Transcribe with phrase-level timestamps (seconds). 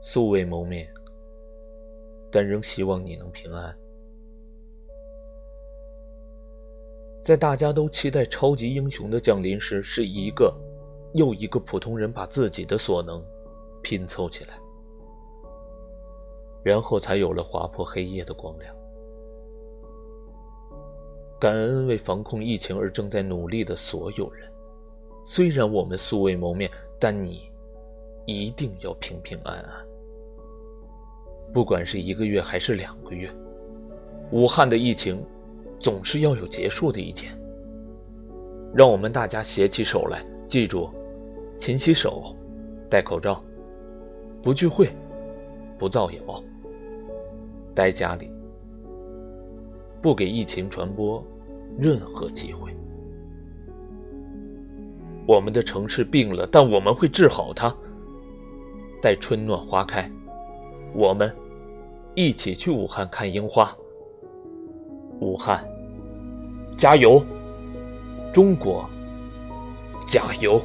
[0.00, 0.88] 素未谋面，
[2.30, 3.76] 但仍希望你能平安。
[7.22, 10.54] 在大家都期待超级英雄的降临时，是一个
[11.12, 13.22] 又一个普通人把自己的所能
[13.82, 14.58] 拼凑起来，
[16.62, 18.74] 然后才有了划破黑夜的光亮。
[21.38, 24.50] 感恩为防控疫情而正在努力的所有人。
[25.24, 27.49] 虽然我们素未谋面，但你
[28.30, 29.72] 一定要平平安安。
[31.52, 33.28] 不管是一个月还是两个月，
[34.30, 35.22] 武汉的疫情。
[35.82, 37.32] 总是要有结束的一天。
[38.74, 40.90] 让我们大家携起手来，记住：
[41.58, 42.36] 勤洗手，
[42.90, 43.42] 戴口罩，
[44.42, 44.94] 不聚会，
[45.78, 46.44] 不造谣，
[47.74, 48.30] 待家里，
[50.02, 51.24] 不给疫情传播
[51.78, 52.70] 任何机会。
[55.26, 57.74] 我们的城市病了，但我们会治好它。
[59.02, 60.10] 待春暖花开，
[60.92, 61.34] 我们
[62.14, 63.74] 一起去武汉看樱花。
[65.20, 65.66] 武汉，
[66.76, 67.24] 加油！
[68.32, 68.88] 中国，
[70.06, 70.60] 加油！